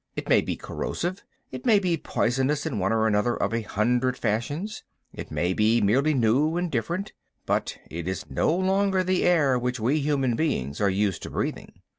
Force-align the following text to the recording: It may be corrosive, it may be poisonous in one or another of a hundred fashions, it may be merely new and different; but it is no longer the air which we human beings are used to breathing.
It 0.15 0.27
may 0.27 0.41
be 0.41 0.55
corrosive, 0.55 1.21
it 1.51 1.63
may 1.63 1.77
be 1.77 1.95
poisonous 1.95 2.65
in 2.65 2.79
one 2.79 2.91
or 2.91 3.05
another 3.05 3.35
of 3.37 3.53
a 3.53 3.61
hundred 3.61 4.17
fashions, 4.17 4.83
it 5.13 5.29
may 5.29 5.53
be 5.53 5.79
merely 5.79 6.15
new 6.15 6.57
and 6.57 6.71
different; 6.71 7.13
but 7.45 7.77
it 7.87 8.07
is 8.07 8.25
no 8.27 8.51
longer 8.51 9.03
the 9.03 9.23
air 9.23 9.59
which 9.59 9.79
we 9.79 9.99
human 9.99 10.35
beings 10.35 10.81
are 10.81 10.89
used 10.89 11.21
to 11.21 11.29
breathing. 11.29 11.83